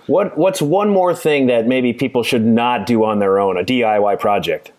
What 0.08 0.36
What's 0.36 0.60
one 0.60 0.90
more 0.90 1.14
thing 1.14 1.46
that 1.46 1.66
maybe 1.66 1.94
people 1.94 2.22
should 2.22 2.44
not 2.44 2.84
do 2.84 3.02
on 3.04 3.18
their 3.18 3.38
own, 3.38 3.56
a 3.56 3.64
DIY 3.64 4.20
project? 4.20 4.72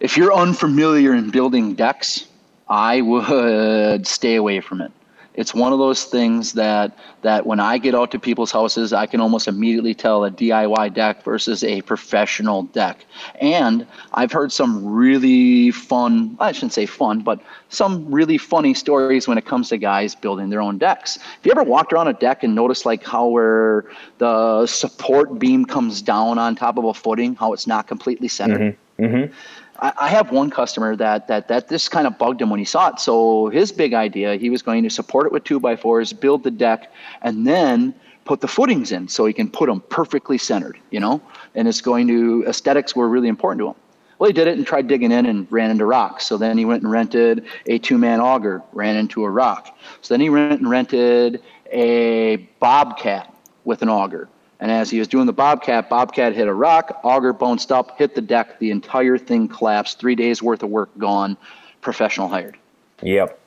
If 0.00 0.16
you're 0.16 0.32
unfamiliar 0.32 1.14
in 1.14 1.30
building 1.30 1.74
decks, 1.74 2.26
I 2.68 3.00
would 3.00 4.06
stay 4.06 4.36
away 4.36 4.60
from 4.60 4.80
it. 4.80 4.92
It's 5.34 5.54
one 5.54 5.72
of 5.72 5.78
those 5.78 6.02
things 6.04 6.54
that 6.54 6.98
that 7.22 7.46
when 7.46 7.60
I 7.60 7.78
get 7.78 7.94
out 7.94 8.10
to 8.10 8.18
people's 8.18 8.50
houses, 8.50 8.92
I 8.92 9.06
can 9.06 9.20
almost 9.20 9.46
immediately 9.46 9.94
tell 9.94 10.24
a 10.24 10.30
DIY 10.30 10.94
deck 10.94 11.22
versus 11.22 11.62
a 11.62 11.80
professional 11.82 12.64
deck. 12.64 13.04
And 13.40 13.86
I've 14.14 14.32
heard 14.32 14.50
some 14.50 14.84
really 14.84 15.70
fun, 15.70 16.36
I 16.40 16.50
shouldn't 16.50 16.72
say 16.72 16.86
fun, 16.86 17.20
but 17.20 17.40
some 17.68 18.12
really 18.12 18.36
funny 18.36 18.74
stories 18.74 19.28
when 19.28 19.38
it 19.38 19.46
comes 19.46 19.68
to 19.68 19.78
guys 19.78 20.16
building 20.16 20.50
their 20.50 20.60
own 20.60 20.76
decks. 20.76 21.16
Have 21.18 21.44
you 21.44 21.52
ever 21.52 21.62
walked 21.62 21.92
around 21.92 22.08
a 22.08 22.14
deck 22.14 22.42
and 22.42 22.54
noticed 22.56 22.84
like 22.84 23.04
how 23.04 23.28
where 23.28 23.84
the 24.18 24.66
support 24.66 25.38
beam 25.38 25.64
comes 25.64 26.02
down 26.02 26.38
on 26.38 26.56
top 26.56 26.78
of 26.78 26.84
a 26.84 26.94
footing, 26.94 27.36
how 27.36 27.52
it's 27.52 27.66
not 27.66 27.86
completely 27.86 28.26
centered? 28.26 28.76
Mm-hmm. 28.98 29.04
Mm-hmm. 29.04 29.32
I 29.80 30.08
have 30.08 30.32
one 30.32 30.50
customer 30.50 30.96
that 30.96 31.28
that 31.28 31.46
that 31.48 31.68
this 31.68 31.88
kind 31.88 32.06
of 32.06 32.18
bugged 32.18 32.42
him 32.42 32.50
when 32.50 32.58
he 32.58 32.64
saw 32.64 32.88
it. 32.88 32.98
So 32.98 33.48
his 33.48 33.70
big 33.70 33.94
idea, 33.94 34.36
he 34.36 34.50
was 34.50 34.60
going 34.60 34.82
to 34.82 34.90
support 34.90 35.26
it 35.26 35.32
with 35.32 35.44
two 35.44 35.60
by 35.60 35.76
fours, 35.76 36.12
build 36.12 36.42
the 36.42 36.50
deck, 36.50 36.92
and 37.22 37.46
then 37.46 37.94
put 38.24 38.40
the 38.40 38.48
footings 38.48 38.90
in 38.90 39.06
so 39.08 39.24
he 39.24 39.32
can 39.32 39.48
put 39.48 39.68
them 39.68 39.80
perfectly 39.88 40.36
centered. 40.36 40.78
You 40.90 41.00
know, 41.00 41.22
and 41.54 41.68
it's 41.68 41.80
going 41.80 42.08
to 42.08 42.44
aesthetics 42.48 42.96
were 42.96 43.08
really 43.08 43.28
important 43.28 43.60
to 43.60 43.68
him. 43.68 43.74
Well, 44.18 44.26
he 44.28 44.32
did 44.32 44.48
it 44.48 44.58
and 44.58 44.66
tried 44.66 44.88
digging 44.88 45.12
in 45.12 45.26
and 45.26 45.46
ran 45.50 45.70
into 45.70 45.84
rocks. 45.84 46.26
So 46.26 46.36
then 46.36 46.58
he 46.58 46.64
went 46.64 46.82
and 46.82 46.90
rented 46.90 47.46
a 47.66 47.78
two-man 47.78 48.20
auger, 48.20 48.62
ran 48.72 48.96
into 48.96 49.22
a 49.22 49.30
rock. 49.30 49.78
So 50.00 50.12
then 50.12 50.20
he 50.20 50.28
went 50.28 50.60
and 50.60 50.68
rented 50.68 51.40
a 51.70 52.36
bobcat 52.58 53.32
with 53.64 53.82
an 53.82 53.88
auger 53.88 54.28
and 54.60 54.70
as 54.70 54.90
he 54.90 54.98
was 54.98 55.06
doing 55.06 55.26
the 55.26 55.32
Bobcat, 55.32 55.88
Bobcat 55.88 56.34
hit 56.34 56.48
a 56.48 56.54
rock, 56.54 57.00
auger 57.04 57.32
bounced 57.32 57.70
up, 57.70 57.96
hit 57.96 58.14
the 58.14 58.20
deck, 58.20 58.58
the 58.58 58.70
entire 58.70 59.16
thing 59.16 59.46
collapsed. 59.46 60.00
Three 60.00 60.16
days 60.16 60.42
worth 60.42 60.62
of 60.62 60.70
work 60.70 60.90
gone. 60.98 61.36
Professional 61.80 62.28
hired. 62.28 62.56
Yep. 63.02 63.38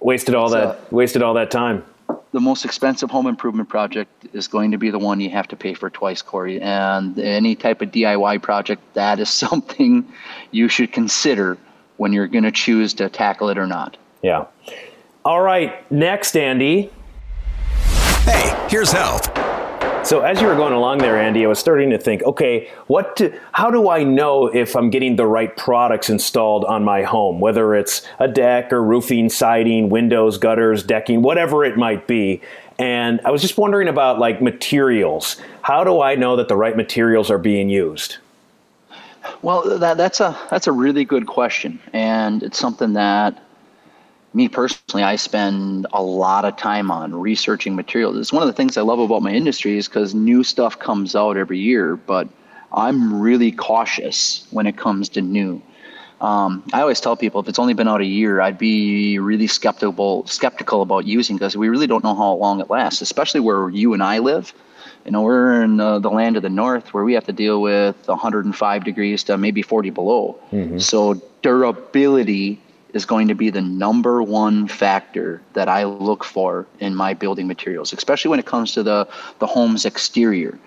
Wasted 0.00 0.34
all 0.34 0.48
so, 0.50 0.54
that. 0.54 0.92
Wasted 0.92 1.22
all 1.22 1.32
that 1.34 1.50
time. 1.50 1.84
The 2.32 2.40
most 2.40 2.66
expensive 2.66 3.10
home 3.10 3.26
improvement 3.26 3.70
project 3.70 4.28
is 4.34 4.46
going 4.46 4.70
to 4.72 4.78
be 4.78 4.90
the 4.90 4.98
one 4.98 5.20
you 5.20 5.30
have 5.30 5.48
to 5.48 5.56
pay 5.56 5.72
for 5.72 5.88
twice, 5.88 6.20
Corey. 6.20 6.60
And 6.60 7.18
any 7.18 7.54
type 7.54 7.80
of 7.80 7.90
DIY 7.90 8.42
project, 8.42 8.82
that 8.92 9.18
is 9.18 9.30
something 9.30 10.06
you 10.50 10.68
should 10.68 10.92
consider 10.92 11.56
when 11.96 12.12
you're 12.12 12.26
going 12.26 12.44
to 12.44 12.52
choose 12.52 12.92
to 12.94 13.08
tackle 13.08 13.48
it 13.48 13.56
or 13.56 13.66
not. 13.66 13.96
Yeah. 14.22 14.44
All 15.24 15.40
right. 15.40 15.90
Next, 15.90 16.36
Andy. 16.36 16.90
Hey, 18.24 18.66
here's 18.68 18.92
health. 18.92 19.45
So 20.06 20.20
as 20.20 20.40
you 20.40 20.46
were 20.46 20.54
going 20.54 20.72
along 20.72 20.98
there, 20.98 21.18
Andy, 21.18 21.44
I 21.44 21.48
was 21.48 21.58
starting 21.58 21.90
to 21.90 21.98
think, 21.98 22.22
okay, 22.22 22.70
what? 22.86 23.16
Do, 23.16 23.36
how 23.50 23.72
do 23.72 23.90
I 23.90 24.04
know 24.04 24.46
if 24.46 24.76
I'm 24.76 24.88
getting 24.88 25.16
the 25.16 25.26
right 25.26 25.54
products 25.56 26.08
installed 26.08 26.64
on 26.64 26.84
my 26.84 27.02
home? 27.02 27.40
Whether 27.40 27.74
it's 27.74 28.06
a 28.20 28.28
deck 28.28 28.72
or 28.72 28.84
roofing, 28.84 29.28
siding, 29.28 29.88
windows, 29.88 30.38
gutters, 30.38 30.84
decking, 30.84 31.22
whatever 31.22 31.64
it 31.64 31.76
might 31.76 32.06
be. 32.06 32.40
And 32.78 33.20
I 33.24 33.32
was 33.32 33.42
just 33.42 33.58
wondering 33.58 33.88
about 33.88 34.20
like 34.20 34.40
materials. 34.40 35.38
How 35.62 35.82
do 35.82 36.00
I 36.00 36.14
know 36.14 36.36
that 36.36 36.46
the 36.46 36.56
right 36.56 36.76
materials 36.76 37.28
are 37.28 37.38
being 37.38 37.68
used? 37.68 38.18
Well, 39.42 39.80
that, 39.80 39.96
that's 39.96 40.20
a 40.20 40.38
that's 40.50 40.68
a 40.68 40.72
really 40.72 41.04
good 41.04 41.26
question, 41.26 41.80
and 41.92 42.44
it's 42.44 42.60
something 42.60 42.92
that 42.92 43.42
me 44.36 44.48
personally, 44.48 45.02
I 45.02 45.16
spend 45.16 45.86
a 45.94 46.02
lot 46.02 46.44
of 46.44 46.56
time 46.56 46.90
on 46.90 47.14
researching 47.14 47.74
materials. 47.74 48.18
It's 48.18 48.32
one 48.32 48.42
of 48.42 48.48
the 48.48 48.52
things 48.52 48.76
I 48.76 48.82
love 48.82 48.98
about 48.98 49.22
my 49.22 49.32
industry 49.32 49.78
is 49.78 49.88
because 49.88 50.14
new 50.14 50.44
stuff 50.44 50.78
comes 50.78 51.16
out 51.16 51.38
every 51.38 51.58
year, 51.58 51.96
but 51.96 52.28
I'm 52.70 53.18
really 53.20 53.50
cautious 53.50 54.46
when 54.50 54.66
it 54.66 54.76
comes 54.76 55.08
to 55.10 55.22
new. 55.22 55.62
Um, 56.20 56.62
I 56.72 56.82
always 56.82 57.00
tell 57.00 57.16
people 57.16 57.40
if 57.40 57.48
it's 57.48 57.58
only 57.58 57.72
been 57.72 57.88
out 57.88 58.02
a 58.02 58.06
year, 58.06 58.40
I'd 58.42 58.58
be 58.58 59.18
really 59.18 59.46
skeptical 59.46 60.26
skeptical 60.26 60.82
about 60.82 61.06
using 61.06 61.36
because 61.36 61.56
we 61.56 61.68
really 61.68 61.86
don't 61.86 62.04
know 62.04 62.14
how 62.14 62.32
long 62.34 62.60
it 62.60 62.68
lasts, 62.68 63.00
especially 63.00 63.40
where 63.40 63.70
you 63.70 63.94
and 63.94 64.02
I 64.02 64.18
live. 64.18 64.52
You 65.06 65.12
know, 65.12 65.22
we're 65.22 65.62
in 65.62 65.80
uh, 65.80 65.98
the 65.98 66.10
land 66.10 66.36
of 66.36 66.42
the 66.42 66.50
north 66.50 66.92
where 66.92 67.04
we 67.04 67.14
have 67.14 67.24
to 67.26 67.32
deal 67.32 67.62
with 67.62 67.96
105 68.08 68.84
degrees 68.84 69.24
to 69.24 69.38
maybe 69.38 69.62
40 69.62 69.90
below. 69.90 70.38
Mm-hmm. 70.52 70.78
So 70.78 71.22
durability 71.42 72.60
is 72.96 73.04
going 73.04 73.28
to 73.28 73.34
be 73.34 73.50
the 73.50 73.60
number 73.60 74.22
one 74.22 74.66
factor 74.66 75.42
that 75.52 75.68
I 75.68 75.84
look 75.84 76.24
for 76.24 76.66
in 76.80 76.94
my 76.94 77.12
building 77.12 77.46
materials, 77.46 77.92
especially 77.92 78.30
when 78.30 78.40
it 78.40 78.46
comes 78.46 78.72
to 78.72 78.82
the, 78.82 79.06
the 79.38 79.46
home's 79.46 79.84
exterior. 79.84 80.58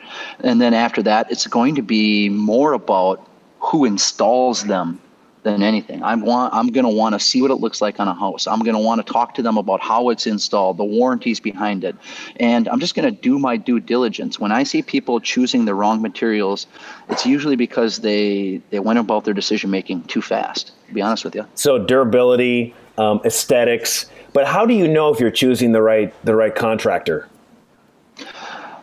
And 0.42 0.62
then 0.62 0.74
after 0.74 1.02
that, 1.04 1.32
it's 1.32 1.48
going 1.48 1.76
to 1.76 1.82
be 1.82 2.30
more 2.30 2.74
about 2.74 3.28
who 3.60 3.84
installs 3.84 4.64
them 4.66 5.02
than 5.44 5.64
anything. 5.64 6.04
I 6.04 6.16
want 6.16 6.54
I'm 6.54 6.68
going 6.68 6.86
to 6.86 6.92
want 6.92 7.14
to 7.14 7.20
see 7.20 7.42
what 7.42 7.52
it 7.52 7.56
looks 7.56 7.82
like 7.82 8.00
on 8.00 8.08
a 8.08 8.14
house. 8.14 8.48
I'm 8.48 8.60
going 8.60 8.76
to 8.76 8.82
want 8.82 9.06
to 9.06 9.12
talk 9.12 9.34
to 9.36 9.42
them 9.42 9.58
about 9.58 9.82
how 9.82 10.10
it's 10.10 10.28
installed, 10.28 10.78
the 10.78 10.84
warranties 10.84 11.40
behind 11.40 11.84
it. 11.84 11.96
And 12.40 12.68
I'm 12.68 12.80
just 12.80 12.96
going 12.96 13.06
to 13.06 13.22
do 13.22 13.40
my 13.40 13.58
due 13.58 13.80
diligence. 13.80 14.40
When 14.40 14.52
I 14.52 14.64
see 14.64 14.82
people 14.82 15.20
choosing 15.20 15.66
the 15.66 15.74
wrong 15.74 16.02
materials, 16.02 16.68
it's 17.10 17.26
usually 17.26 17.56
because 17.56 18.00
they 18.00 18.62
they 18.70 18.80
went 18.80 19.00
about 19.00 19.26
their 19.26 19.34
decision 19.34 19.72
making 19.72 20.04
too 20.04 20.22
fast. 20.22 20.72
To 20.88 20.94
be 20.94 21.02
honest 21.02 21.24
with 21.24 21.36
you. 21.36 21.46
So 21.56 21.78
durability, 21.78 22.74
um, 22.98 23.22
aesthetics, 23.24 24.08
but 24.34 24.46
how 24.46 24.66
do 24.66 24.74
you 24.74 24.88
know 24.88 25.14
if 25.14 25.20
you're 25.20 25.32
choosing 25.32 25.72
the 25.72 25.82
right 25.82 26.14
the 26.26 26.36
right 26.36 26.54
contractor? 26.54 27.30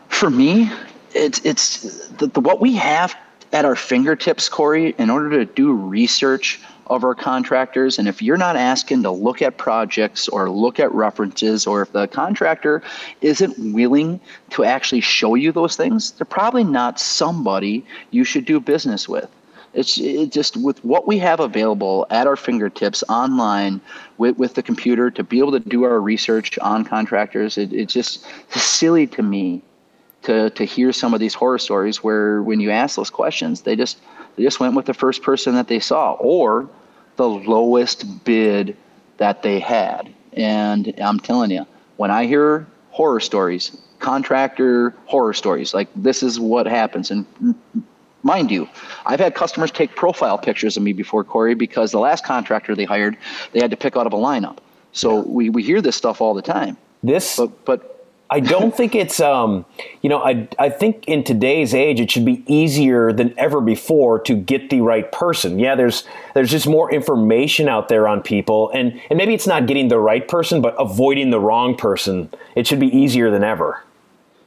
For 0.08 0.30
me, 0.30 0.70
it's 1.14 1.40
it's 1.44 2.08
the, 2.08 2.28
the, 2.28 2.40
what 2.40 2.60
we 2.60 2.75
have 2.76 3.14
at 3.52 3.64
our 3.64 3.76
fingertips, 3.76 4.48
Corey, 4.48 4.94
in 4.98 5.10
order 5.10 5.30
to 5.30 5.44
do 5.44 5.72
research 5.72 6.60
of 6.88 7.04
our 7.04 7.14
contractors. 7.14 7.98
And 7.98 8.06
if 8.06 8.22
you're 8.22 8.36
not 8.36 8.56
asking 8.56 9.02
to 9.02 9.10
look 9.10 9.42
at 9.42 9.56
projects 9.56 10.28
or 10.28 10.50
look 10.50 10.78
at 10.78 10.92
references, 10.92 11.66
or 11.66 11.82
if 11.82 11.92
the 11.92 12.06
contractor 12.06 12.82
isn't 13.20 13.74
willing 13.74 14.20
to 14.50 14.64
actually 14.64 15.00
show 15.00 15.34
you 15.34 15.52
those 15.52 15.76
things, 15.76 16.12
they're 16.12 16.24
probably 16.24 16.64
not 16.64 17.00
somebody 17.00 17.84
you 18.10 18.24
should 18.24 18.44
do 18.44 18.60
business 18.60 19.08
with. 19.08 19.28
It's 19.74 19.98
it 19.98 20.32
just 20.32 20.56
with 20.56 20.82
what 20.84 21.06
we 21.06 21.18
have 21.18 21.38
available 21.38 22.06
at 22.08 22.26
our 22.26 22.36
fingertips 22.36 23.04
online 23.10 23.80
with, 24.16 24.38
with 24.38 24.54
the 24.54 24.62
computer 24.62 25.10
to 25.10 25.22
be 25.22 25.38
able 25.38 25.52
to 25.52 25.60
do 25.60 25.84
our 25.84 26.00
research 26.00 26.58
on 26.60 26.82
contractors. 26.84 27.58
It, 27.58 27.74
it's 27.74 27.92
just 27.92 28.24
silly 28.48 29.06
to 29.08 29.22
me 29.22 29.62
to 30.26 30.50
to 30.50 30.64
hear 30.64 30.92
some 30.92 31.14
of 31.14 31.21
these 31.21 31.35
horror 31.35 31.59
stories 31.59 32.02
where 32.04 32.42
when 32.42 32.61
you 32.61 32.71
ask 32.71 32.97
those 32.97 33.11
questions, 33.11 33.62
they 33.62 33.76
just 33.76 33.99
they 34.37 34.42
just 34.42 34.61
went 34.61 34.75
with 34.75 34.87
the 34.87 34.95
first 34.95 35.23
person 35.23 35.54
that 35.54 35.68
they 35.68 35.80
saw 35.80 36.12
or 36.14 36.68
the 37.16 37.28
lowest 37.28 38.25
bid 38.25 38.76
that 39.16 39.42
they 39.42 39.59
had. 39.59 40.12
And 40.35 40.92
I'm 40.99 41.18
telling 41.18 41.50
you, 41.50 41.66
when 41.97 42.11
I 42.11 42.26
hear 42.26 42.66
horror 42.90 43.21
stories, 43.21 43.76
contractor 43.99 44.95
horror 45.06 45.33
stories, 45.33 45.73
like 45.73 45.88
this 45.97 46.23
is 46.23 46.38
what 46.38 46.66
happens. 46.66 47.11
And 47.11 47.25
mind 48.23 48.50
you, 48.50 48.68
I've 49.06 49.21
had 49.21 49.35
customers 49.35 49.71
take 49.71 49.97
profile 49.97 50.37
pictures 50.37 50.76
of 50.76 50.83
me 50.83 50.92
before, 50.92 51.25
Corey, 51.25 51.54
because 51.54 51.92
the 51.92 52.00
last 52.00 52.25
contractor 52.25 52.75
they 52.75 52.85
hired, 52.85 53.16
they 53.52 53.61
had 53.61 53.71
to 53.71 53.76
pick 53.76 53.97
out 53.97 54.06
of 54.06 54.12
a 54.12 54.16
lineup. 54.16 54.59
So 54.92 55.21
we, 55.21 55.49
we 55.49 55.62
hear 55.62 55.80
this 55.80 55.97
stuff 55.97 56.21
all 56.21 56.35
the 56.35 56.42
time. 56.42 56.76
This, 57.02 57.37
but, 57.37 57.64
but 57.64 57.95
I 58.28 58.40
don't 58.40 58.76
think 58.76 58.95
it's, 58.95 59.21
um, 59.21 59.64
you 60.02 60.09
know, 60.09 60.18
I, 60.18 60.49
I 60.59 60.68
think 60.68 61.04
in 61.06 61.23
today's 61.23 61.75
age 61.75 62.00
it 62.00 62.11
should 62.11 62.25
be 62.25 62.42
easier 62.47 63.12
than 63.12 63.33
ever 63.38 63.61
before 63.61 64.18
to 64.21 64.35
get 64.35 64.71
the 64.71 64.80
right 64.80 65.11
person. 65.12 65.59
Yeah, 65.59 65.76
there's 65.76 66.04
there's 66.35 66.50
just 66.50 66.66
more 66.66 66.92
information 66.92 67.68
out 67.68 67.88
there 67.88 68.09
on 68.09 68.23
people, 68.23 68.71
and 68.75 69.00
and 69.11 69.16
maybe 69.16 69.33
it's 69.33 69.47
not 69.47 69.66
getting 69.66 69.88
the 69.88 69.99
right 69.99 70.26
person, 70.26 70.61
but 70.61 70.75
avoiding 70.78 71.30
the 71.30 71.38
wrong 71.38 71.76
person. 71.76 72.30
It 72.56 72.66
should 72.66 72.80
be 72.80 72.88
easier 72.88 73.30
than 73.30 73.45
ever. 73.45 73.83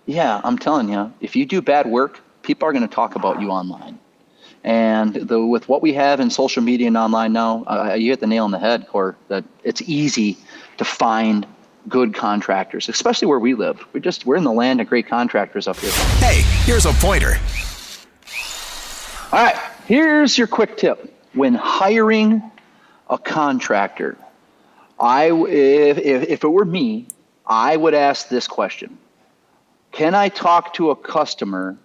Yeah, 0.05 0.41
I'm 0.43 0.57
telling 0.57 0.89
you, 0.89 1.13
if 1.21 1.35
you 1.35 1.45
do 1.45 1.61
bad 1.61 1.87
work, 1.87 2.19
people 2.41 2.67
are 2.67 2.73
going 2.73 2.87
to 2.87 2.93
talk 2.93 3.15
about 3.15 3.39
you 3.39 3.49
online. 3.49 3.99
And 4.63 5.13
the, 5.13 5.45
with 5.45 5.69
what 5.69 5.81
we 5.81 5.93
have 5.93 6.19
in 6.19 6.29
social 6.29 6.61
media 6.61 6.87
and 6.87 6.97
online 6.97 7.31
now, 7.31 7.63
uh, 7.65 7.93
you 7.93 8.11
hit 8.11 8.19
the 8.19 8.27
nail 8.27 8.43
on 8.43 8.51
the 8.51 8.59
head, 8.59 8.87
Core. 8.87 9.15
That 9.29 9.45
it's 9.63 9.81
easy 9.83 10.37
to 10.77 10.83
find 10.83 11.47
good 11.89 12.13
contractors, 12.13 12.87
especially 12.87 13.27
where 13.27 13.39
we 13.39 13.55
live. 13.55 13.83
We're 13.93 13.99
just 13.99 14.25
we're 14.25 14.37
in 14.37 14.43
the 14.43 14.53
land 14.53 14.79
of 14.79 14.87
great 14.87 15.07
contractors 15.07 15.67
up 15.67 15.77
here. 15.77 15.91
Hey, 16.19 16.41
here's 16.63 16.85
a 16.85 16.93
pointer. 16.93 17.37
All 19.31 19.43
right, 19.43 19.57
here's 19.85 20.37
your 20.37 20.47
quick 20.47 20.77
tip. 20.77 21.13
When 21.33 21.53
hiring 21.53 22.41
a 23.09 23.17
contractor, 23.17 24.17
I 24.99 25.31
if, 25.31 25.97
if, 25.97 26.29
if 26.29 26.43
it 26.43 26.47
were 26.47 26.65
me, 26.65 27.07
I 27.45 27.75
would 27.75 27.93
ask 27.93 28.29
this 28.29 28.47
question. 28.47 28.97
Can 29.91 30.13
I 30.13 30.29
talk 30.29 30.73
to 30.75 30.91
a 30.91 30.95
customer 30.95 31.77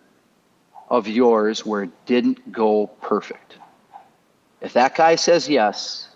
of 0.89 1.09
yours 1.09 1.65
where 1.65 1.85
it 1.85 1.91
didn't 2.07 2.53
go 2.53 2.87
perfect? 3.01 3.57
If 4.61 4.75
that 4.75 4.95
guy 4.95 5.17
says 5.17 5.49
yes, 5.49 6.09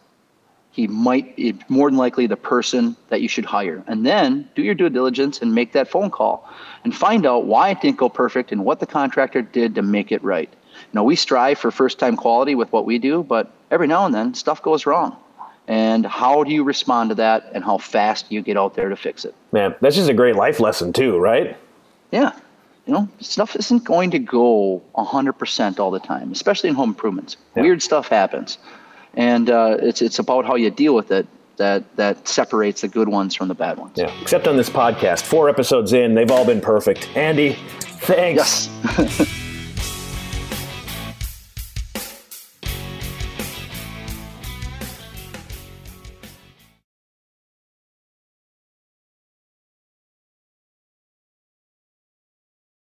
he 0.79 0.87
might 0.87 1.35
be 1.35 1.57
more 1.69 1.91
than 1.91 1.99
likely 1.99 2.29
the 2.29 2.37
person 2.37 2.97
that 3.09 3.21
you 3.21 3.27
should 3.27 3.45
hire. 3.45 3.83
And 3.89 4.07
then 4.07 4.49
do 4.55 4.63
your 4.63 4.77
due 4.77 4.89
diligence 4.89 5.43
and 5.43 5.53
make 5.53 5.73
that 5.73 5.89
phone 5.89 6.09
call 6.09 6.49
and 6.85 6.95
find 6.95 7.27
out 7.27 7.47
why 7.47 7.71
it 7.71 7.81
didn't 7.81 7.97
go 7.97 8.09
perfect 8.09 8.53
and 8.53 8.65
what 8.65 8.79
the 8.79 8.87
contractor 8.87 9.43
did 9.43 9.75
to 9.75 9.83
make 9.83 10.13
it 10.13 10.23
right. 10.23 10.49
You 10.49 10.93
know, 10.93 11.03
we 11.03 11.17
strive 11.17 11.59
for 11.59 11.73
first 11.73 11.99
time 11.99 12.15
quality 12.15 12.55
with 12.55 12.71
what 12.71 12.85
we 12.85 13.01
do, 13.01 13.25
but 13.25 13.53
every 13.73 13.89
now 13.89 14.07
and 14.07 14.15
then 14.15 14.35
stuff 14.35 14.63
goes 14.63 14.87
wrong. 14.87 15.17
And 15.67 16.07
how 16.07 16.45
do 16.45 16.53
you 16.53 16.63
respond 16.63 17.09
to 17.09 17.17
that 17.17 17.51
and 17.55 17.65
how 17.65 17.79
fast 17.79 18.31
you 18.31 18.41
get 18.41 18.57
out 18.57 18.77
there 18.77 18.89
to 18.89 18.95
fix 18.95 19.25
it? 19.25 19.35
Man, 19.51 19.75
that's 19.81 19.97
just 19.97 20.09
a 20.09 20.15
great 20.15 20.37
life 20.37 20.61
lesson 20.61 20.93
too, 20.93 21.19
right? 21.19 21.57
Yeah. 22.13 22.31
You 22.87 22.93
know, 22.93 23.09
stuff 23.19 23.57
isn't 23.57 23.83
going 23.83 24.13
to 24.13 24.21
go 24.21 24.81
100% 24.95 25.81
all 25.81 25.91
the 25.91 25.99
time, 25.99 26.31
especially 26.31 26.69
in 26.69 26.77
home 26.77 26.91
improvements. 26.91 27.37
Yeah. 27.57 27.63
Weird 27.65 27.83
stuff 27.83 28.07
happens. 28.07 28.59
And 29.19 29.51
uh, 29.51 29.77
it's, 29.81 30.01
it's 30.01 30.19
about 30.19 30.47
how 30.47 30.55
you 30.55 30.71
deal 30.71 30.95
with 30.95 31.11
it 31.11 31.27
that 31.57 31.97
that 31.97 32.27
separates 32.27 32.83
the 32.83 32.89
good 32.89 33.09
ones 33.09 33.35
from 33.35 33.49
the 33.49 33.55
bad 33.55 33.79
ones. 33.79 33.95
Yeah. 33.97 34.13
Except 34.23 34.47
on 34.47 34.57
this 34.57 34.71
podcast, 34.71 35.23
four 35.23 35.49
episodes 35.49 35.93
in, 35.93 36.15
they've 36.15 36.31
all 36.31 36.47
been 36.47 36.61
perfect. 36.61 37.09
Andy, 37.17 37.59
thanks. 37.81 38.69
Yes. 38.97 39.35